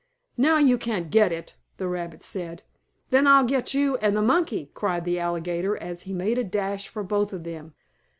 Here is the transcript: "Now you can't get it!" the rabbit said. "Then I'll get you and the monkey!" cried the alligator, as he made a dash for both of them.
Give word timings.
"Now 0.35 0.57
you 0.57 0.79
can't 0.79 1.11
get 1.11 1.31
it!" 1.31 1.57
the 1.77 1.87
rabbit 1.87 2.23
said. 2.23 2.63
"Then 3.11 3.27
I'll 3.27 3.43
get 3.43 3.75
you 3.75 3.97
and 3.97 4.17
the 4.17 4.23
monkey!" 4.23 4.71
cried 4.73 5.05
the 5.05 5.19
alligator, 5.19 5.77
as 5.77 6.01
he 6.09 6.11
made 6.15 6.39
a 6.39 6.43
dash 6.43 6.87
for 6.87 7.03
both 7.03 7.31
of 7.33 7.43
them. 7.43 7.75